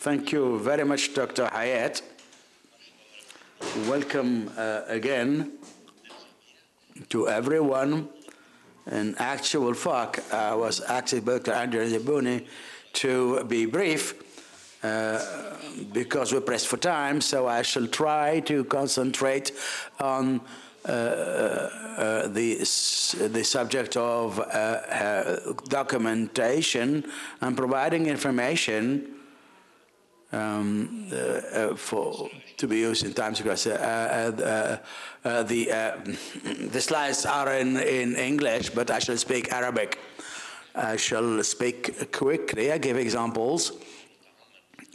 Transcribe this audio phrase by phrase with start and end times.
[0.00, 1.46] Thank you very much, Dr.
[1.46, 2.02] Hayat.
[3.88, 5.58] Welcome uh, again
[7.08, 8.08] to everyone.
[8.92, 11.50] In actual fact, I was asked Dr.
[11.50, 12.46] Andrew Zabuni
[12.92, 14.14] to be brief
[14.84, 15.18] uh,
[15.92, 19.50] because we're pressed for time, so I shall try to concentrate
[19.98, 20.40] on
[20.86, 22.58] uh, uh, the,
[23.32, 27.04] the subject of uh, uh, documentation
[27.40, 29.16] and providing information
[30.32, 34.82] um, uh, uh, for to be used in times because uh,
[35.22, 35.68] the
[36.70, 39.98] the slides are in in English, but I shall speak Arabic.
[40.74, 42.72] I shall speak quickly.
[42.72, 43.72] I give examples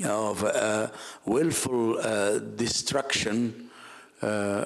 [0.06, 0.88] of uh,
[1.26, 3.70] willful uh, destruction,
[4.22, 4.66] uh,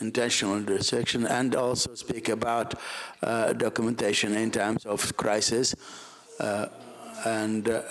[0.00, 2.74] intentional destruction, and also speak about
[3.20, 5.74] documentation in times of crisis
[7.24, 7.82] and uh,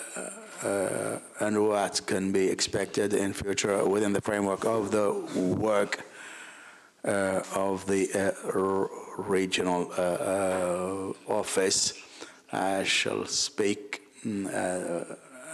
[0.64, 5.12] uh, and what can be expected in future within the framework of the
[5.58, 6.06] work
[7.04, 11.94] uh, of the uh, regional uh, uh, office.
[12.52, 14.46] I shall speak mm,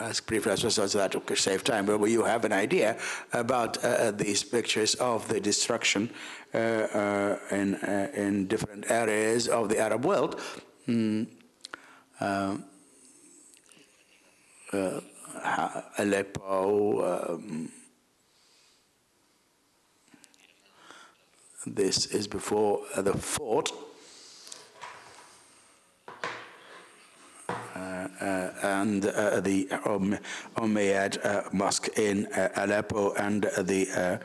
[0.02, 2.98] as briefly as possible so that to save time, but you have an idea
[3.32, 3.78] about
[4.18, 6.10] these pictures of the destruction
[6.54, 7.76] in,
[8.14, 10.42] in different areas of the Arab world.
[10.86, 11.28] Mm,
[12.20, 12.58] uh,
[15.98, 17.30] Aleppo.
[17.34, 17.72] Um,
[21.66, 23.72] this is before uh, the fort.
[27.50, 30.18] Uh, uh, and uh, the um,
[30.56, 34.20] Umayyad uh, Mosque in Aleppo and the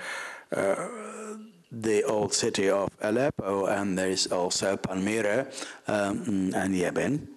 [1.74, 5.46] the old city of Aleppo, and there is also Palmyra
[5.88, 7.31] um, and Yemen.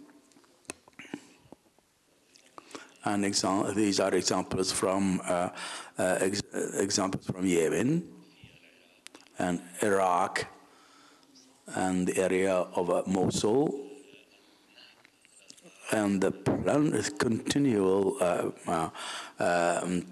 [3.06, 5.50] And these are examples from uh,
[6.00, 6.42] uh, ex
[6.73, 8.08] examples from Yemen
[9.38, 10.48] and Iraq
[11.67, 13.86] and the area of uh, Mosul
[15.92, 18.89] and the plan continual uh, uh,
[19.39, 20.05] um,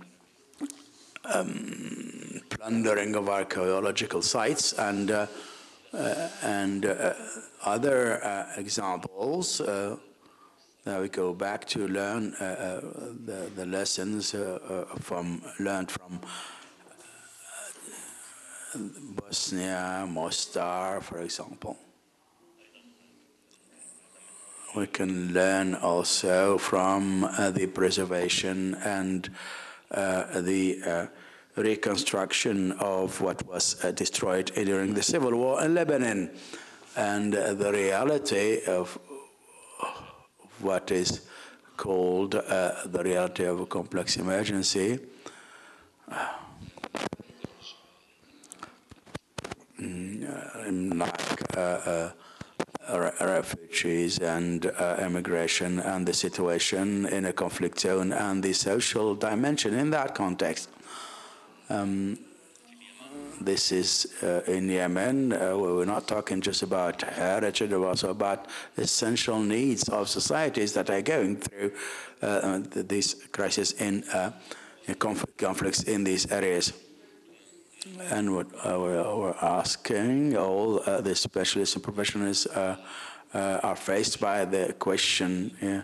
[1.26, 5.26] um, plundering of archaeological sites and uh,
[6.44, 6.86] and
[7.64, 9.62] other examples
[10.86, 12.82] now we go back to learn uh, uh,
[13.26, 16.20] the, the lessons uh, from learned from
[19.16, 21.78] Bosnia, Mostar, for example.
[24.76, 29.30] We can learn also from uh, the preservation and
[29.92, 31.06] uh, the uh,
[31.56, 36.32] reconstruction of what was destroyed during the civil war in Lebanon
[36.96, 38.98] and the reality of
[40.64, 41.22] what is
[41.78, 45.00] called uh, the reality of a complex emergency.
[49.80, 52.10] Mm, like uh,
[52.88, 59.16] uh, refugees and uh, immigration and the situation in a conflict zone and the social
[59.16, 60.70] dimension in that context.
[61.70, 62.18] Um,
[63.42, 68.48] this is uh, in Yemen, uh, we're not talking just about heritage, but also about
[68.78, 71.72] essential needs of societies that are going through
[72.22, 74.32] uh, uh these crises in, uh,
[74.86, 76.74] in conflict, conflicts in these areas.
[78.10, 85.52] And what uh, we're, asking all the specialists and professionals are faced by the question,
[85.62, 85.84] yeah,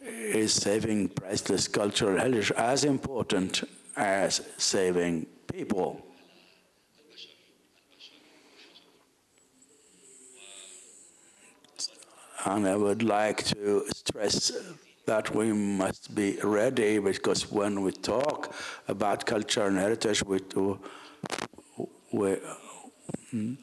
[0.00, 3.64] is saving priceless cultural heritage as important
[3.96, 6.05] as saving people?
[12.46, 14.52] And I would like to stress
[15.04, 18.54] that we must be ready because when we talk
[18.86, 20.38] about culture and heritage, we,
[22.12, 22.36] we
[23.30, 23.54] hmm,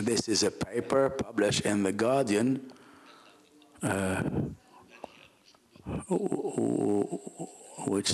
[0.00, 2.70] this is a paper published in The Guardian
[3.82, 4.22] uh,
[7.86, 8.08] which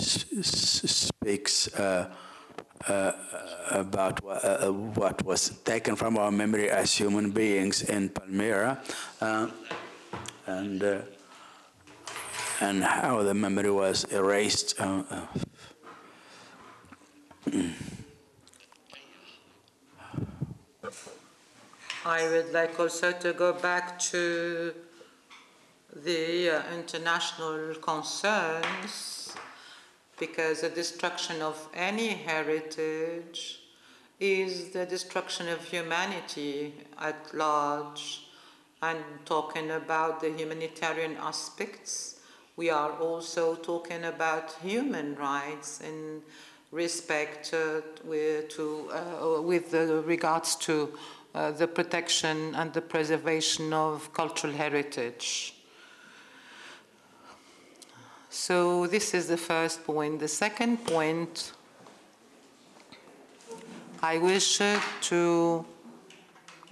[0.44, 2.14] speaks uh,
[2.88, 8.80] about uh, what was taken from our memory as human beings in Palmyra,
[9.20, 9.48] uh,
[10.46, 10.98] and uh,
[12.60, 14.80] and how the memory was erased.
[14.80, 15.26] Uh, uh.
[22.04, 24.74] I would like also to go back to
[25.94, 29.22] the international concerns
[30.22, 33.60] because the destruction of any heritage
[34.20, 38.28] is the destruction of humanity at large
[38.82, 42.20] and talking about the humanitarian aspects.
[42.54, 46.22] We are also talking about human rights in
[46.70, 49.74] respect uh, with, to, uh, with
[50.06, 50.96] regards to
[51.34, 55.56] uh, the protection and the preservation of cultural heritage.
[58.34, 60.18] So this is the first point.
[60.18, 61.52] The second point,
[64.02, 64.56] I wish
[65.02, 65.66] to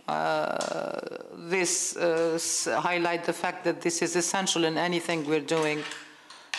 [0.08, 0.98] uh,
[1.36, 2.38] this uh,
[2.80, 5.82] highlight the fact that this is essential in anything we're doing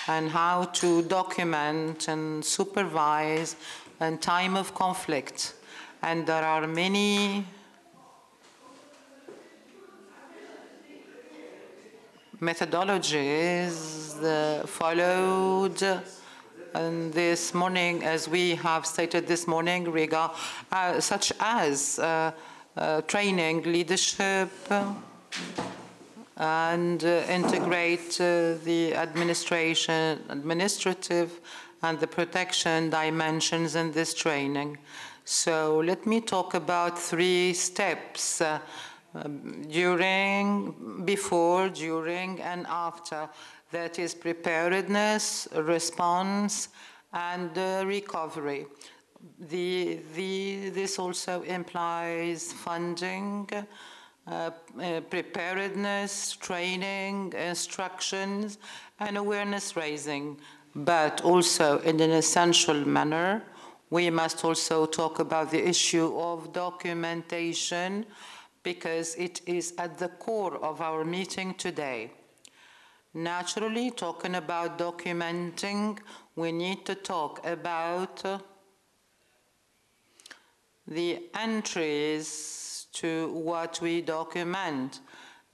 [0.08, 3.56] and how to document and supervise
[4.00, 5.56] in time of conflict.
[6.04, 7.44] And there are many
[12.42, 16.02] methodologies uh, followed
[16.74, 20.32] and this morning, as we have stated this morning, Riga,
[20.72, 22.32] uh, such as uh,
[22.78, 24.50] uh training, leadership,
[26.38, 31.42] and uh, integrate uh, the administration, administrative,
[31.84, 34.78] and the protection dimensions in this training.
[35.26, 38.42] So let me talk about three steps
[39.14, 43.30] um, during, before, during, and after.
[43.72, 46.70] That is preparedness, response,
[47.14, 48.66] and uh, recovery.
[49.40, 53.50] The, the, this also implies funding,
[54.28, 58.58] uh, uh, preparedness, training, instructions,
[59.00, 60.38] and awareness raising.
[60.76, 63.44] But also, in an essential manner,
[63.90, 68.06] we must also talk about the issue of documentation
[68.64, 72.12] because it is at the core of our meeting today.
[73.14, 75.98] Naturally, talking about documenting,
[76.36, 78.24] we need to talk about
[80.88, 85.02] the entries to what we document.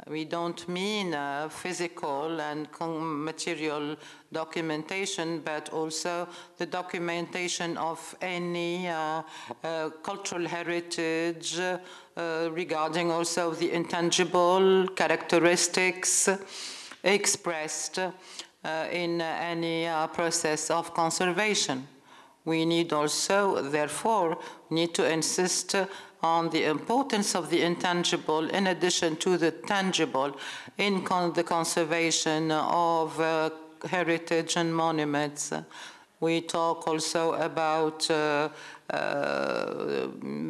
[0.10, 3.98] We don't mean uh, physical and material
[4.32, 9.24] documentation, but also the documentation of any uh,
[9.64, 16.30] uh, cultural heritage uh, regarding also the intangible characteristics
[17.04, 18.10] expressed uh,
[18.92, 21.88] in any uh, process of conservation.
[22.46, 24.38] We need also, therefore,
[24.70, 25.76] need to insist
[26.22, 30.38] on the importance of the intangible in addition to the tangible
[30.78, 33.50] in con the conservation of uh,
[33.90, 35.54] heritage and monuments.
[36.20, 38.50] We talk also about uh,
[38.90, 40.08] uh,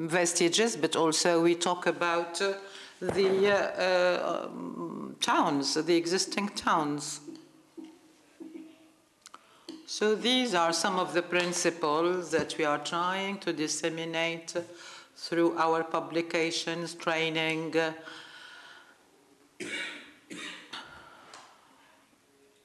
[0.08, 2.54] vestiges, but also we talk about uh,
[3.02, 7.20] the uh, um, towns, the existing towns.
[9.86, 14.54] So these are some of the principles that we are trying to disseminate
[15.18, 17.76] through our publications, training,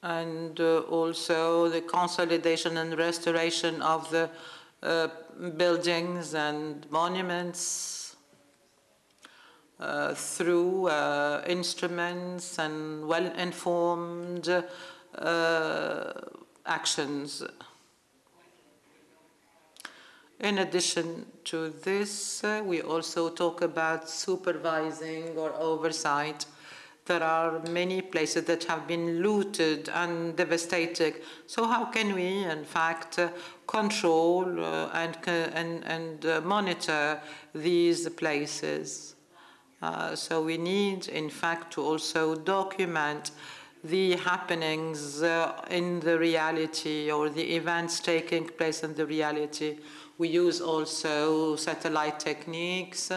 [0.03, 4.29] and uh, also the consolidation and restoration of the
[4.83, 5.07] uh,
[5.57, 8.15] buildings and monuments
[9.79, 14.47] uh, through uh, instruments and well-informed
[15.17, 16.13] uh,
[16.65, 17.43] actions.
[20.43, 26.45] In addition to this, uh, we also talk about supervising or oversight.
[27.05, 31.21] There are many places that have been looted and devastated.
[31.47, 33.29] So how can we, in fact, uh,
[33.67, 37.21] control uh, and, and, and uh, monitor
[37.55, 39.15] these places?
[39.81, 43.31] Uh, so we need, in fact, to also document
[43.81, 49.77] the happenings uh, in the reality or the events taking place in the reality.
[50.17, 53.11] We use also satellite techniques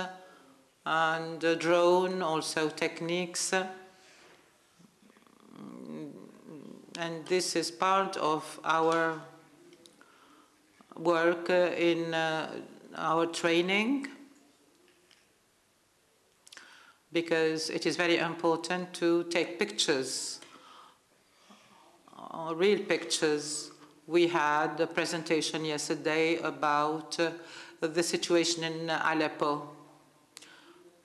[0.85, 3.53] and drone also techniques.
[6.99, 9.21] And this is part of our
[10.97, 12.51] work in uh,
[12.97, 14.09] our training
[17.13, 20.41] because it is very important to take pictures
[22.37, 23.71] uh, real pictures.
[24.07, 27.33] We had a presentation yesterday about uh,
[27.81, 29.69] the situation in Aleppo.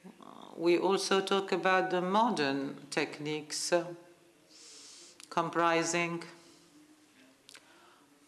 [0.06, 3.86] Uh, we also talk about the modern techniques uh,
[5.30, 6.24] comprising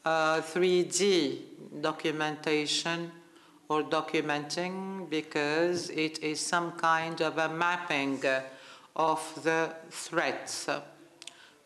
[0.06, 3.12] 3D uh, documentation
[3.70, 8.20] or documenting because it is some kind of a mapping
[8.96, 10.68] of the threats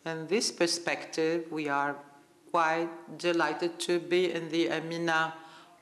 [0.08, 1.96] in this perspective, we are
[2.50, 2.88] quite
[3.18, 5.34] delighted to be in the Amina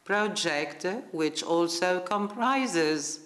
[0.05, 3.21] project, which also comprises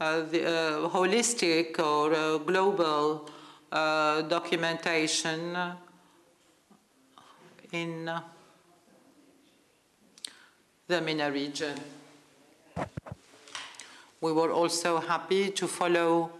[0.00, 3.28] uh, the uh, holistic or uh, global
[3.72, 5.56] uh, documentation
[7.72, 8.10] in
[10.86, 11.74] the MENA region.
[14.20, 16.30] We were also happy to follow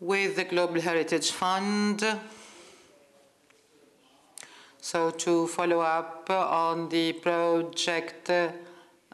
[0.00, 2.04] with the Global Heritage Fund.
[4.84, 8.50] So to follow up on the project uh,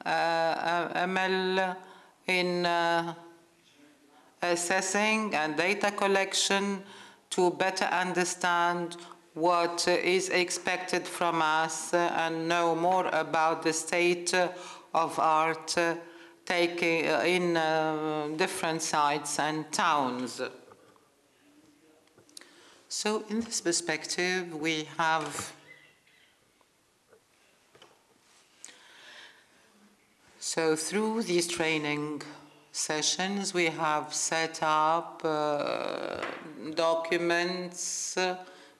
[0.07, 1.77] ML
[2.27, 3.15] in uh,
[4.41, 6.83] assessing and data collection
[7.29, 8.97] to better understand
[9.35, 14.33] what is expected from us and know more about the state
[14.95, 15.77] of art
[16.47, 20.41] taking in uh, different sites and towns.
[22.89, 25.53] So in this perspective, we have
[30.48, 32.22] so through these training
[32.72, 36.22] sessions, we have set up uh,
[36.76, 38.18] documents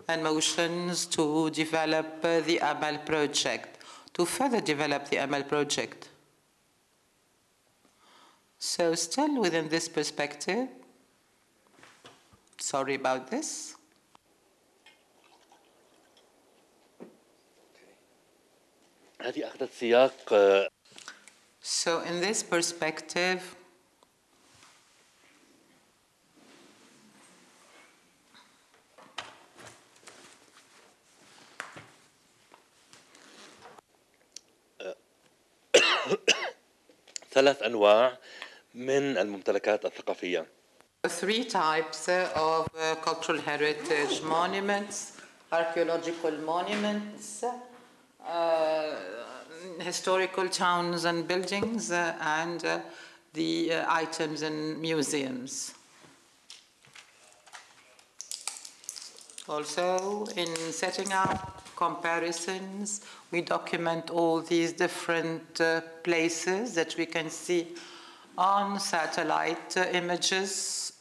[0.08, 3.78] and motions to develop uh, the AMAL project,
[4.14, 6.10] to further develop the AMAL project.
[8.60, 10.68] So still within this perspective,
[12.58, 13.76] sorry about this.
[19.24, 20.70] هذه أخذت سياق آه،
[21.71, 23.43] So in this perspective,
[37.31, 38.19] ثلاث أنواع
[38.75, 40.47] من الممتلكات الثقافية
[41.07, 45.21] three types of uh, cultural heritage monuments,
[45.53, 47.45] archaeological monuments,
[48.27, 49.18] uh,
[49.81, 52.81] historical towns and buildings, uh, and uh,
[53.35, 55.75] the uh, items in museums.
[59.49, 67.31] Also, in setting up comparisons, we document all these different uh, places that we can
[67.31, 67.69] see
[68.37, 70.93] on satellite images.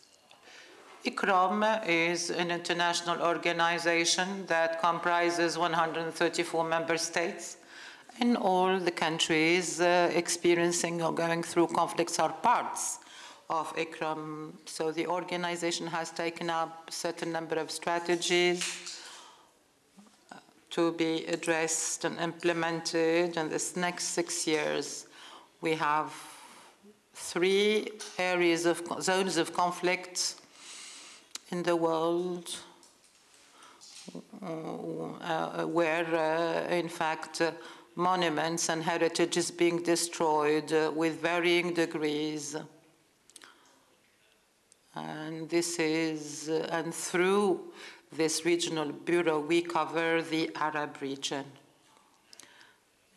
[1.06, 7.58] ICCROM is an international organization that comprises 134 member states,
[8.20, 13.00] and all the countries uh, experiencing or going through conflicts are parts
[13.50, 14.54] of ICCROM.
[14.66, 19.00] So the organization has taken up a certain number of strategies
[20.72, 25.08] to be addressed and implemented in this next six years.
[25.62, 26.14] We have
[27.14, 30.36] three areas of zones of conflict
[31.52, 32.56] in the world
[34.42, 37.52] uh, where, uh, in fact, uh,
[37.98, 42.56] monuments and heritage is being destroyed uh, with varying degrees.
[44.96, 47.60] And this is, uh, and through
[48.12, 51.46] this regional bureau, we cover the Arab region.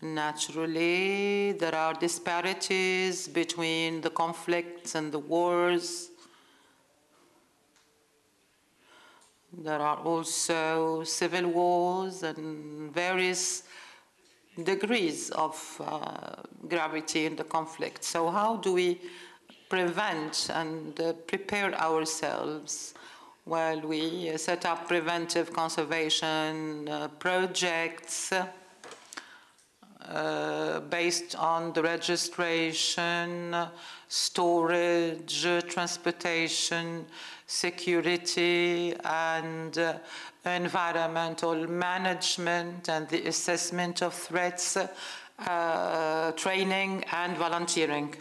[0.00, 6.08] Naturally, there are disparities between the conflicts and the wars.
[9.52, 13.64] There are also civil wars and various
[14.64, 16.36] degrees of uh,
[16.68, 18.04] gravity in the conflict.
[18.04, 19.00] So, how do we
[19.68, 22.94] prevent and uh, prepare ourselves
[23.44, 28.32] while we uh, set up preventive conservation uh, projects?
[30.10, 33.54] Uh, based on the registration,
[34.08, 37.06] storage, transportation,
[37.46, 39.94] security, and uh,
[40.44, 44.76] environmental management, and the assessment of threats,
[45.46, 48.12] uh, training, and volunteering.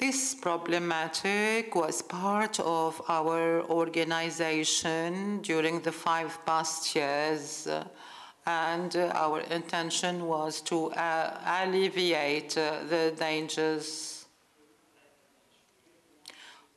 [0.00, 7.68] This problematic was part of our organization during the five past years
[8.48, 14.24] and uh, our intention was to uh, alleviate uh, the dangers.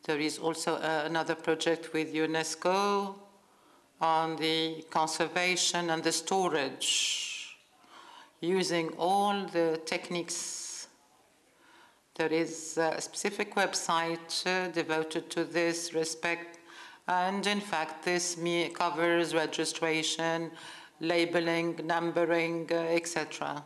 [0.03, 3.15] There is also another project with UNESCO
[4.01, 7.55] on the conservation and the storage,
[8.41, 10.87] using all the techniques.
[12.15, 16.59] There is a specific website uh, devoted to this respect,
[17.07, 18.37] and in fact, this
[18.73, 20.51] covers registration,
[21.01, 23.63] labeling, numbering, uh, etc.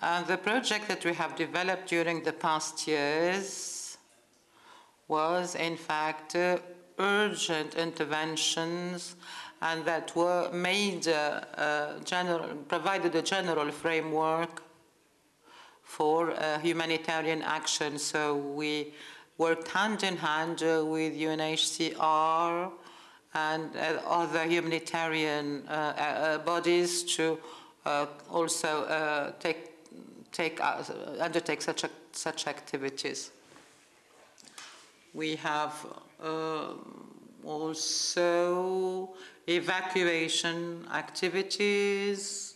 [0.00, 3.96] And the project that we have developed during the past years
[5.06, 6.58] was, in fact, uh,
[6.98, 9.14] urgent interventions
[9.62, 14.62] and that were made uh, uh, general, provided a general framework
[15.82, 17.98] for uh, humanitarian action.
[17.98, 18.92] So we
[19.38, 22.70] worked hand in hand uh, with UNHCR
[23.34, 27.38] and uh, other humanitarian uh, bodies to
[28.30, 29.72] also take,
[30.32, 30.60] take,
[31.20, 33.30] undertake such, such activities.
[35.12, 35.74] We have
[37.44, 39.10] also
[39.46, 42.54] evacuation activities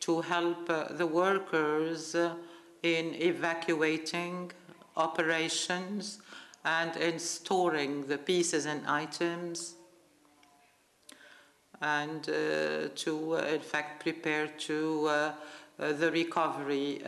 [0.00, 2.34] to help uh, the workers uh,
[2.82, 4.50] in evacuating
[4.98, 6.18] operations
[6.64, 9.74] and in storing the pieces and items
[11.80, 15.32] and uh, to, uh, in fact, prepare to uh,
[15.78, 17.00] uh, the recovery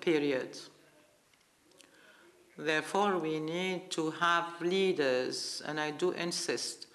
[0.00, 0.58] period.
[2.58, 6.86] Therefore, we need to have leaders, and I do insist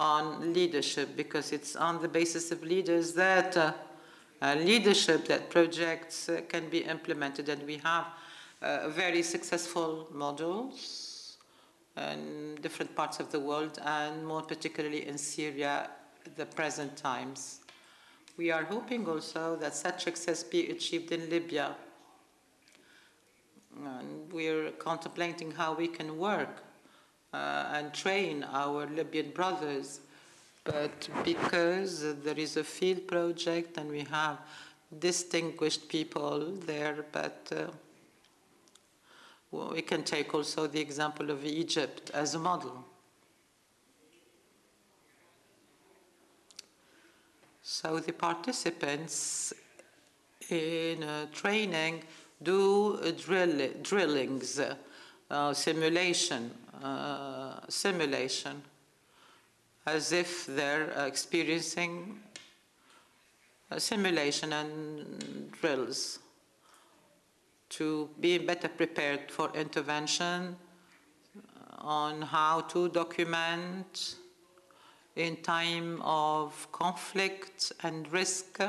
[0.00, 3.72] on leadership because it's on the basis of leaders that uh,
[4.40, 8.06] uh, leadership that projects uh, can be implemented, and we have
[8.62, 11.36] uh, very successful models
[11.96, 15.90] in different parts of the world, and more particularly in Syria,
[16.36, 17.60] the present times.
[18.38, 21.76] We are hoping also that such success be achieved in Libya
[23.84, 26.62] and we're contemplating how we can work
[27.32, 30.00] uh, and train our Libyan brothers.
[30.64, 34.38] But because there is a field project and we have
[34.98, 37.66] distinguished people there, but uh,
[39.52, 42.84] we can take also the example of Egypt as a model.
[47.62, 49.52] So the participants
[50.48, 52.02] in uh, training
[52.42, 54.58] do drill, drillings,
[55.30, 56.50] uh, simulation,
[56.82, 58.62] uh, simulation,
[59.86, 62.20] as if they're experiencing
[63.78, 66.18] simulation and drills
[67.72, 70.56] to be better prepared for intervention
[71.78, 74.16] on how to document
[75.16, 78.60] in time of conflict and risk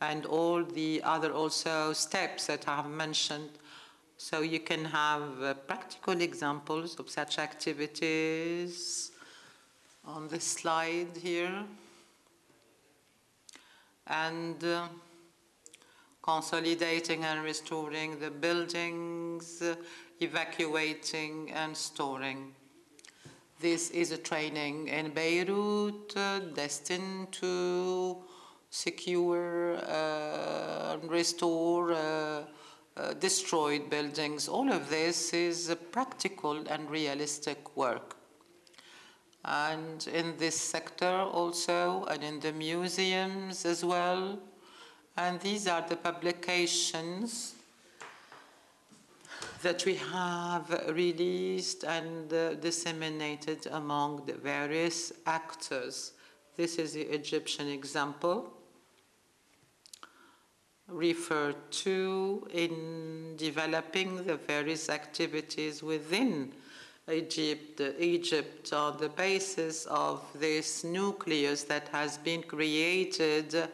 [0.00, 3.50] and all the other also steps that I have mentioned.
[4.16, 9.12] So you can have uh, practical examples of such activities
[10.06, 11.64] on the slide here.
[14.06, 14.88] And uh,
[16.22, 19.62] consolidating and restoring the buildings,
[20.20, 22.54] evacuating and storing.
[23.60, 28.16] This is a training in Beirut uh, destined to
[28.70, 32.44] secure, uh, restore uh,
[32.96, 34.48] uh, destroyed buildings.
[34.48, 38.16] All of this is practical and realistic work.
[39.44, 44.38] And in this sector also, and in the museums as well.
[45.16, 47.54] And these are the publications
[49.62, 56.12] that we have released and uh, disseminated among the various actors.
[56.56, 58.52] This is the Egyptian example
[60.88, 66.52] referred to in developing the various activities within
[67.10, 73.68] Egypt, Egypt on the basis of this nucleus that has been created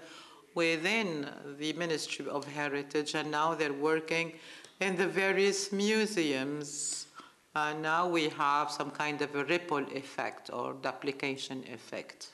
[0.57, 4.33] within the Ministry of Heritage, and now they're working
[4.81, 7.07] in the various museums.
[7.55, 12.31] And now we have some kind of a ripple effect or duplication effect.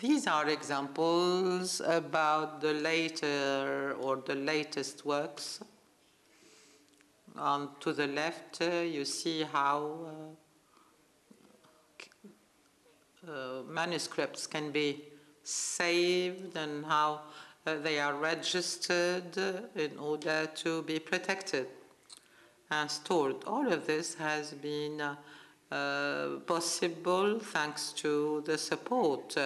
[0.00, 5.60] These are examples about the later or the latest works.
[7.38, 10.36] On to the left, uh, you see how
[13.26, 15.02] uh, uh, manuscripts can be
[15.46, 17.20] saved and how
[17.66, 19.36] uh, they are registered
[19.74, 21.66] in order to be protected
[22.70, 23.36] and stored.
[23.46, 25.14] All of this has been uh,
[25.70, 29.36] uh, possible thanks to the support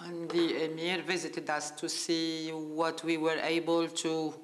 [0.00, 4.34] and the emir visited us to see what we were able to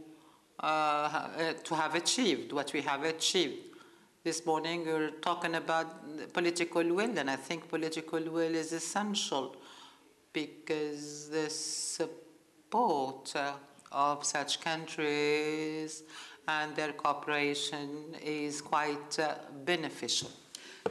[0.60, 3.71] uh, uh, to have achieved, what we have achieved.
[4.24, 9.56] This morning we were talking about political will, and I think political will is essential
[10.32, 13.54] because the support uh,
[13.90, 16.04] of such countries
[16.46, 20.30] and their cooperation is quite uh, beneficial.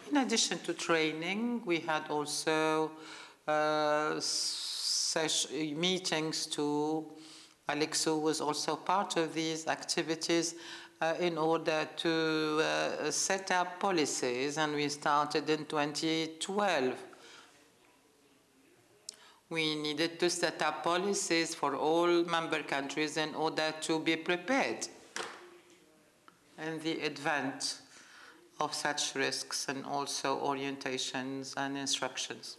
[0.09, 2.91] In addition to training, we had also
[3.47, 4.19] uh,
[5.77, 7.05] meetings to
[7.69, 10.55] ALECSO was also part of these activities
[11.01, 16.93] uh, in order to uh, set up policies, and we started in 2012.
[19.49, 24.87] We needed to set up policies for all member countries in order to be prepared
[26.63, 27.79] in the event
[28.59, 32.57] of such risks and also orientations and instructions.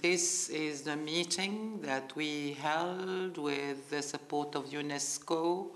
[0.00, 5.72] This is the meeting that we held with the support of UNESCO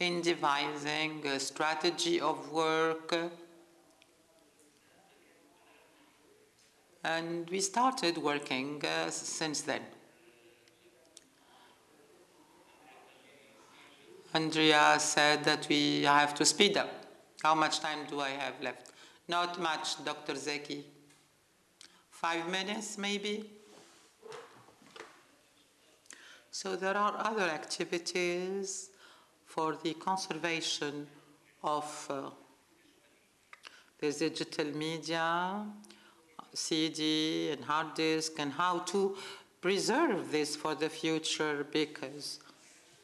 [0.00, 3.14] in devising a strategy of work.
[7.02, 9.82] And we started working uh, since then.
[14.34, 16.90] Andrea said that we have to speed up.
[17.42, 18.92] How much time do I have left?
[19.26, 20.34] Not much, Dr.
[20.34, 20.82] Zeki.
[22.10, 23.50] Five minutes, maybe?
[26.50, 28.90] So there are other activities
[29.58, 31.04] for the conservation
[31.64, 32.30] of uh,
[33.98, 35.66] the digital media,
[36.54, 39.16] CD and hard disk, and how to
[39.60, 42.38] preserve this for the future because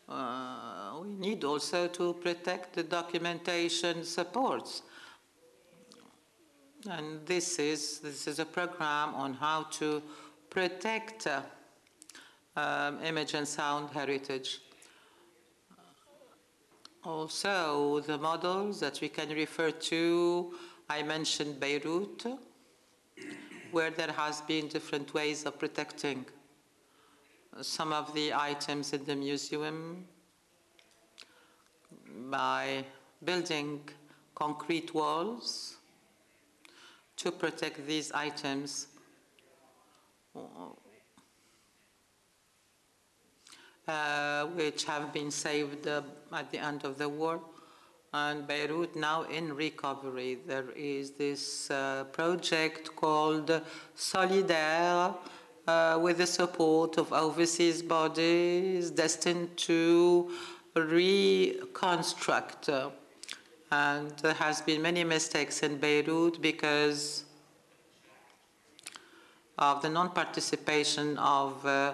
[0.08, 4.82] uh, we need also to protect the documentation supports.
[6.88, 10.00] And this is, this is a program on how to
[10.50, 11.42] protect uh,
[12.54, 14.60] um, image and sound heritage.
[17.04, 20.54] Also, the models that we can refer to,
[20.88, 22.24] I mentioned Beirut,
[23.72, 26.24] where there has been different ways of protecting
[27.60, 30.06] some of the items in the museum
[32.30, 32.86] by
[33.22, 33.80] building
[34.34, 35.76] concrete walls
[37.16, 38.86] to protect these items.
[43.86, 46.00] Uh, which have been saved uh,
[46.32, 47.38] at the end of the war.
[48.14, 50.38] And Beirut now in recovery.
[50.46, 53.60] There is this uh, project called
[53.94, 55.14] Solidere,
[55.66, 60.30] uh, with the support of overseas bodies destined to
[60.74, 62.70] reconstruct.
[63.70, 67.24] And there has been many mistakes in Beirut because
[69.58, 71.92] of the non-participation of uh,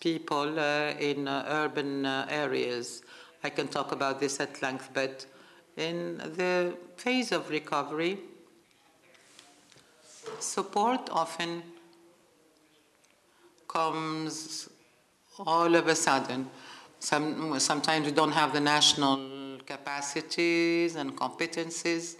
[0.00, 3.02] people uh, in uh, urban uh, areas.
[3.44, 5.26] I can talk about this at length, but
[5.76, 8.18] in the phase of recovery,
[10.38, 11.62] support often
[13.68, 14.68] comes
[15.38, 16.48] all of a sudden.
[16.98, 22.16] Some, sometimes we don't have the national capacities and competencies,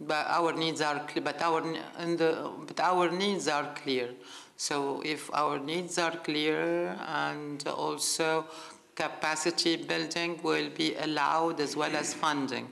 [0.00, 1.24] but our needs are clear.
[1.24, 1.62] But our
[1.98, 4.10] and the, but our needs are clear.
[4.56, 8.46] So if our needs are clear and also
[8.94, 12.70] capacity building will be allowed as well as funding.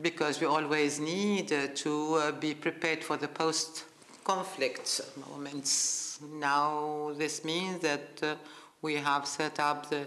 [0.00, 6.18] because we always need to uh, be prepared for the post-conflict moments.
[6.34, 8.34] Now, this means that uh,
[8.82, 10.04] we have set up the,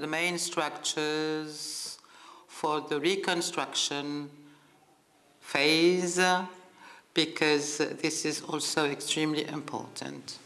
[0.00, 1.98] the main structures
[2.48, 4.30] for the reconstruction
[5.40, 6.18] phase
[7.12, 10.38] because this is also extremely important.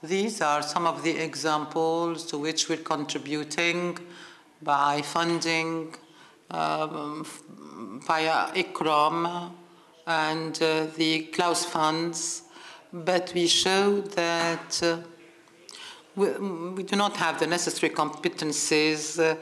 [0.00, 3.98] These are some of the examples to which we're contributing
[4.62, 5.94] by funding
[6.52, 7.26] um,
[8.06, 9.50] via ICCROM
[10.06, 12.42] and uh, the Claus funds,
[12.92, 14.98] but we show that uh,
[16.18, 16.28] we,
[16.78, 19.36] we, do not have the necessary competencies uh,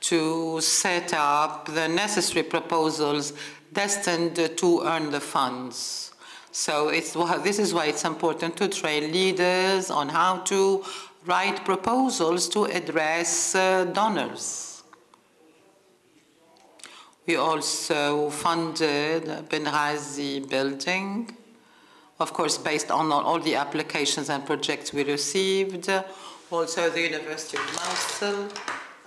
[0.00, 3.34] to set up the necessary proposals
[3.72, 6.12] destined to earn the funds.
[6.50, 10.84] So it's, this is why it's important to train leaders on how to
[11.26, 14.82] write proposals to address uh, donors.
[17.26, 21.36] We also funded Benghazi building,
[22.18, 25.90] of course, based on all the applications and projects we received.
[26.50, 28.48] Also, the University of Mosul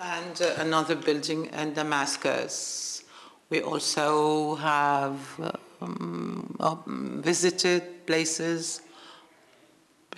[0.01, 3.03] and another building in Damascus.
[3.49, 5.19] We also have
[5.81, 8.81] um, visited places,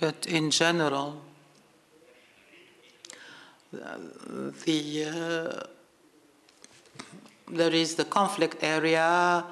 [0.00, 1.20] but in general,
[3.70, 5.66] the uh,
[7.50, 9.44] there is the conflict area,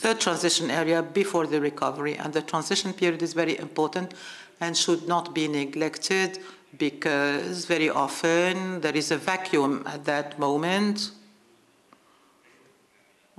[0.00, 2.16] the transition area before the recovery.
[2.16, 4.14] And the transition period is very important
[4.60, 6.38] and should not be neglected
[6.78, 11.10] because very often there is a vacuum at that moment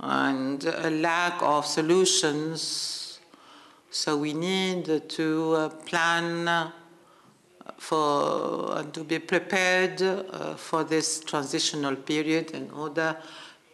[0.00, 3.04] and a lack of solutions
[3.94, 6.72] So we need to uh, plan uh,
[7.78, 13.16] for and to be prepared uh, for this transitional period in order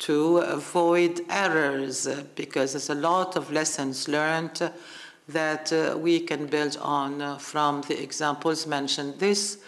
[0.01, 4.71] to avoid errors because there's a lot of lessons learned
[5.29, 9.19] that uh, we can build on uh, from the examples mentioned.
[9.19, 9.59] This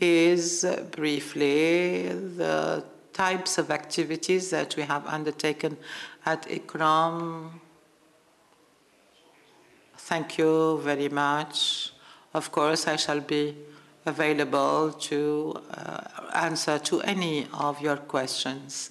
[0.00, 5.76] is uh, briefly the types of activities that we have undertaken
[6.26, 7.50] at ICCROM.
[9.98, 11.92] Thank you very much.
[12.32, 13.54] Of course, I shall be
[14.06, 16.00] available to uh,
[16.34, 18.90] answer to any of your questions.